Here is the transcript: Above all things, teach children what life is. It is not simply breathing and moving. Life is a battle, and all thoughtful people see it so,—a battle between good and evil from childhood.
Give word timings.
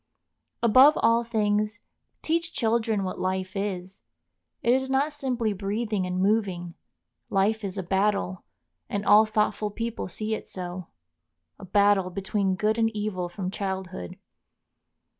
Above 0.63 0.97
all 1.03 1.23
things, 1.23 1.81
teach 2.23 2.53
children 2.53 3.03
what 3.03 3.19
life 3.19 3.55
is. 3.55 4.01
It 4.63 4.73
is 4.73 4.89
not 4.89 5.13
simply 5.13 5.53
breathing 5.53 6.07
and 6.07 6.19
moving. 6.19 6.73
Life 7.29 7.63
is 7.63 7.77
a 7.77 7.83
battle, 7.83 8.43
and 8.89 9.05
all 9.05 9.27
thoughtful 9.27 9.69
people 9.69 10.07
see 10.07 10.33
it 10.33 10.47
so,—a 10.47 11.65
battle 11.65 12.09
between 12.09 12.55
good 12.55 12.79
and 12.79 12.89
evil 12.95 13.29
from 13.29 13.51
childhood. 13.51 14.17